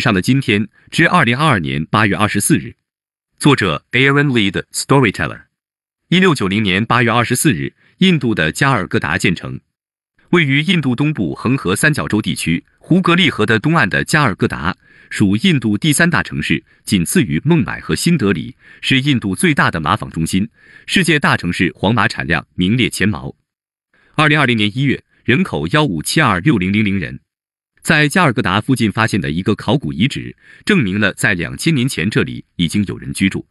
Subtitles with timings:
[0.00, 2.76] 上的今天至二零二二年八月二十四日，
[3.36, 5.42] 作者 Aaron Lee 的 Storyteller。
[6.08, 9.60] 一六九零年八月二十四日，印度的加尔各答建成。
[10.30, 14.76] 位于印度东部恒河三角洲地区胡格利河的东岸的加尔各答，
[15.10, 20.48] 属印度第三大城市，仅次于孟买和新德里，是印度最大的马纺中心，
[20.86, 23.34] 世界大城市黄马产量名列前茅。
[24.14, 27.20] 二零二零年一月，人口幺五七二六零零零人。
[27.88, 30.36] 在加尔各答附近发现的一个考古遗址，
[30.66, 33.46] 证明了在两千年前这里已经有人居住。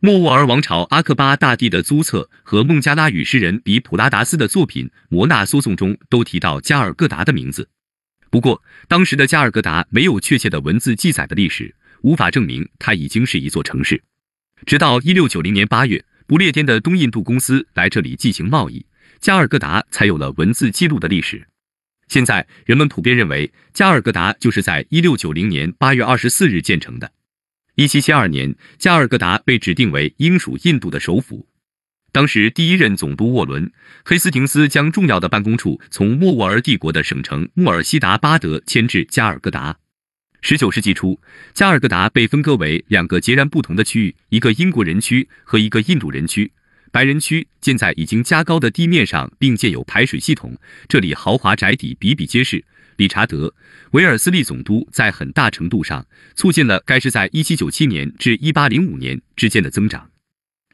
[0.00, 7.68] 莫卧儿王朝阿克巴大帝的租册和孟加拉语诗人比普拉达斯的作品《摩纳梭颂》中都提到加尔各答的名字。
[8.30, 11.72] 不过，当时的加尔各答没有确切的文字记载的历史，
[12.02, 14.02] 无法证明它已经是一座城市。
[14.66, 18.84] 直到一六九零年八月，不列颠的东印度公司来这里进行贸易，
[19.20, 21.46] 加尔各答才有了文字记录的历史。
[22.08, 27.12] 现在人们普遍认为，加尔各答就是在一六九零年八月二十四日建成的。
[27.74, 31.46] 一七七二年，加尔各答被指定为英属印度的首府。
[32.10, 33.66] 当时第一任总督沃伦·
[34.04, 39.76] 黑斯廷斯将重要的办公处从莫卧儿帝国的省城穆尔西达巴德迁至加尔各答。
[40.40, 41.20] 十九世纪初，
[41.52, 46.50] 加尔各答被分割为两个截然不同的区域，一个英国人区和一个印度人区。
[46.90, 50.56] 白人区建在已经加高的地面上，并建有排水系统。
[50.88, 52.64] 这里豪华宅邸比比皆是。
[52.96, 53.46] 理查德·
[53.92, 60.10] 维尔斯利总督在很大程度上促进了该市在1797年至1805年之间的增长。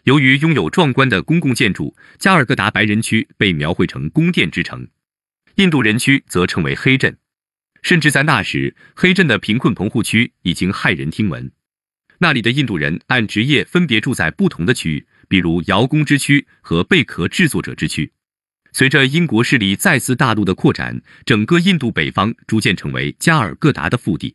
[0.05, 4.89] 由于拥有壮观的公共建筑，加尔各答白人区被描绘成宫殿之城，
[5.57, 7.19] 印度人区则称为黑镇。
[7.83, 11.53] 甚至在那时，黑镇的贫困棚户区已经骇人听闻。
[12.21, 15.07] 那里的印度人按职业分别住在不同的区域。
[15.29, 18.13] 比如窑工之区和贝壳制作者之区。
[18.73, 24.35] 随着英国势力再次大陆的扩展，整个印度北方逐渐成为加尔各答的腹地。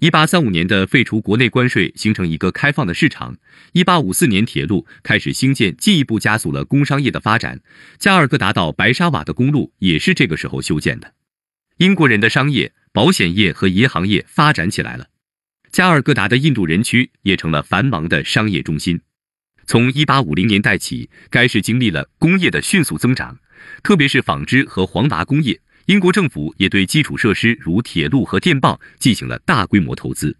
[0.00, 3.36] 一八三五年的废除国内关税，形成一个开放的市场。
[3.72, 7.60] 一八五四年铁路开始兴建，进一步加速了工商业的发展。
[7.98, 11.14] 加尔各答到白沙瓦的公路也是这个时候修建的。
[11.78, 15.06] 英国人的商业、保险业和银行业发展起来了，
[15.72, 19.00] 加尔各答的印度人区也成了繁忙的商业中心。
[19.66, 23.36] 从一八五零年代起，该市经历了工业的迅速增长，
[23.82, 25.58] 特别是纺织和黄麻工业。
[25.86, 30.36] 英国政府也对基础设施如铁路和电报进行了大规模投资。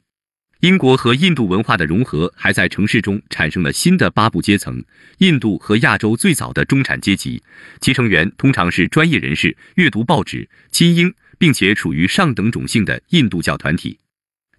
[0.61, 4.83] 英国和印度文化的融合还在城市中产生了新的八部阶层：
[5.19, 7.43] 印度和亚洲最早的中产阶级，
[7.81, 13.99] 其成员通常是专业人士，阅读报纸、亲英，并且处于上等种姓的印度教团体。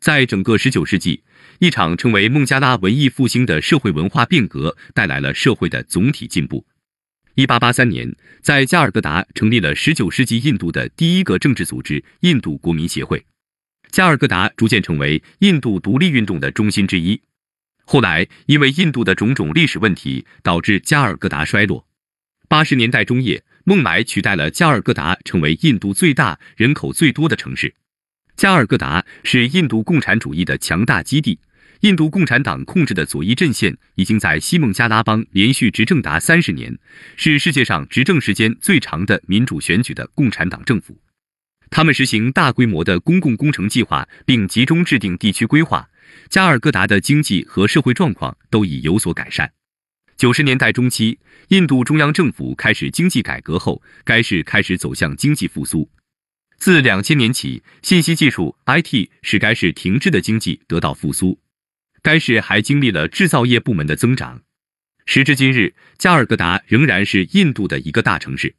[0.05, 1.23] 在整个十九世纪，
[1.57, 6.63] 一场称为孟加拉文艺复兴的社会文化变革带来了社会的总体进步。
[7.33, 13.25] 一八八三年，在加尔各答成立了十九世纪印度的第一个政治组织——印度国民协会。
[13.89, 17.19] 加尔各答逐渐成为印度独立运动的中心之一。
[17.83, 21.87] 后来，因为印度的种种历史问题，导致加尔各答衰落。
[22.47, 27.73] 八十年代中叶，孟买取代了加尔各答，成为印度最大、人口最多的城市。
[28.35, 31.39] 加尔各答是印度共产主义的强大基地。
[31.81, 36.75] 印度共产党控制的左翼阵线已经在西孟加拉邦连续执政达三十年，
[37.15, 40.97] 是世界上执政时间最长的民主选举的共产党政府。
[41.69, 45.87] 他们实行大规模的公共工程计划，并集中制定地区规划。
[46.29, 49.51] 加尔各答的经济和社会状况都已有所改善。
[50.17, 51.19] 九十年代中期，
[51.49, 55.87] 印度中央政府开始经济改革后，该市开始走向经济复苏。
[56.57, 61.39] 自两千年起，信息技术 IT 使该市停滞的经济得到复苏。
[62.01, 64.41] 该市还经历了制造业部门的增长。
[65.05, 68.55] 时至今日，加尔各答仍然是印度的一个大城市。